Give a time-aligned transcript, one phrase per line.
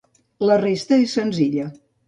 [0.51, 1.71] La resta és senzilla.